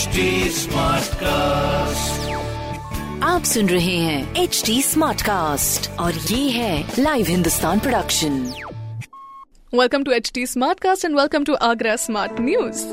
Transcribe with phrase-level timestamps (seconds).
[0.00, 0.22] HD
[1.20, 2.30] cast
[3.22, 8.38] आप सुन रहे हैं एच डी स्मार्ट कास्ट और ये है live Hindustan production
[9.72, 12.84] welcome to H D smart cast and welcome to Agra smart news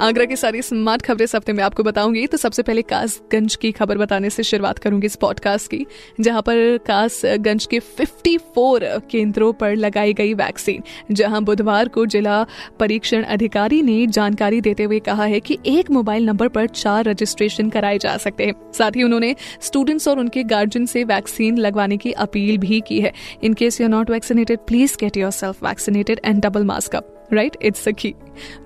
[0.00, 3.72] Agra की सारी स्मार्ट खबरें इस हफ़्ते में आपको बताऊँगी। तो सबसे पहले कासगंज की
[3.72, 5.86] खबर बताने से शुरुआत करूँगी इस पॉडकास्ट की,
[6.20, 12.46] जहाँ पर कासगंज के 54 केंद्रों पर लगाई गई वैक्सीन जहाँ बुधवार को जिला
[12.80, 17.70] परीक्षण अधिकारी ने जानकारी देते हुए कहा है कि एक मोबाइल नंबर पर चार रजिस्ट्रेशन
[17.70, 22.12] कराए जा सकते हैं। साथ ही उन्होंने स्टूडेंट्स और उनके गार्जियन से वैक्सीन लगवाने की
[22.12, 23.12] अपील भी की है।
[23.44, 27.56] In case you are not vaccinated please get yourself vaccinated and double mask up right
[27.62, 28.14] it's की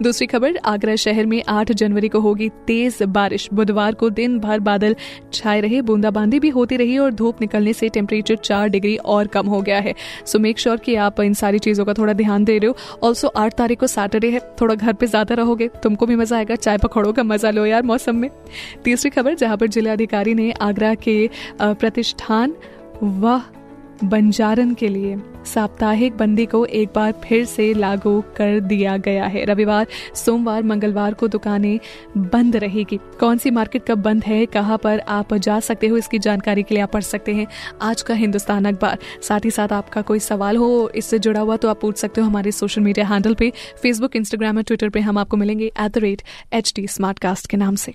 [0.02, 4.60] दूसरी खबर, आगरा शहर में 8 जनवरी को होगी तेज बारिश। बुधवार को दिन भर
[4.60, 4.94] बादल
[5.32, 9.46] छाए रहे, बूंदाबांदी भी होती रही और धूप निकलने से टेम्परेचर चार डिग्री और कम
[9.46, 9.94] हो गया है।
[10.26, 13.28] सो मेक श्योर कि आप इन सारी चीज़ों का थोड़ा ध्यान दे रहे हो। ऑल्सो
[13.28, 16.78] आठ तारीख को सैटरडे है। थोड़ा घर पे ज़्यादा रहोगे, तुमको भी मज़ा आएगा। चाय
[16.78, 18.30] पकौड़ों का मज़ा लो यार मौसम में।
[18.84, 21.28] तीसरी खबर, जहाँ पर जिलाधिकारी ने आगरा के
[21.62, 22.54] प्रतिष्ठान,
[23.02, 23.52] वाह
[24.04, 25.16] बंजारन के लिए
[25.46, 31.14] साप्ताहिक बंदी को एक बार फिर से लागू कर दिया गया है। रविवार, सोमवार, मंगलवार
[31.14, 31.78] को दुकानें
[32.16, 36.18] बंद रहेगी। कौन सी मार्केट कब बंद है, कहाँ पर आप जा सकते हो, इसकी
[36.18, 37.46] जानकारी के लिए आप पढ़ सकते हैं
[37.82, 41.68] आज का हिंदुस्तान अखबार। साथ ही साथ आपका कोई सवाल हो, इससे जुड़ा हुआ तो
[41.68, 43.52] आप पूछ सकते हो हमारे सोशल मीडिया हैंडल पे
[43.82, 46.86] फेसबुक इंस्टाग्राम और ट्विटर पर हम आपको मिलेंगे at the rate H D
[47.50, 47.94] के नाम से।